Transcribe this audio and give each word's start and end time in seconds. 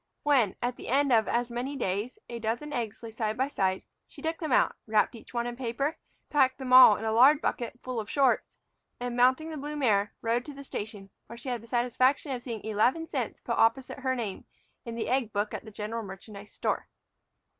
When, 0.23 0.55
at 0.63 0.77
the 0.77 0.87
end 0.87 1.13
of 1.13 1.27
as 1.27 1.51
many 1.51 1.75
days, 1.75 2.17
a 2.27 2.39
dozen 2.39 2.73
eggs 2.73 3.03
lay 3.03 3.11
side 3.11 3.37
by 3.37 3.49
side, 3.49 3.83
she 4.07 4.19
took 4.19 4.39
them 4.39 4.51
out, 4.51 4.75
wrapped 4.87 5.13
each 5.13 5.31
one 5.31 5.45
in 5.45 5.55
paper, 5.55 5.99
packed 6.31 6.57
them 6.57 6.73
all 6.73 6.95
in 6.95 7.05
a 7.05 7.11
lard 7.11 7.39
bucket 7.39 7.79
full 7.83 7.99
of 7.99 8.09
shorts, 8.09 8.57
and, 8.99 9.15
mounting 9.15 9.49
the 9.51 9.57
blue 9.57 9.75
mare, 9.75 10.15
rode 10.23 10.43
to 10.45 10.55
the 10.55 10.63
station, 10.63 11.11
where 11.27 11.37
she 11.37 11.49
had 11.49 11.61
the 11.61 11.67
satisfaction 11.67 12.31
of 12.31 12.41
seeing 12.41 12.63
eleven 12.63 13.07
cents 13.07 13.41
put 13.41 13.59
opposite 13.59 13.99
her 13.99 14.15
name 14.15 14.45
in 14.85 14.95
the 14.95 15.07
egg 15.07 15.31
book 15.33 15.53
at 15.53 15.65
the 15.65 15.69
general 15.71 16.01
merchandise 16.01 16.51
store. 16.51 16.87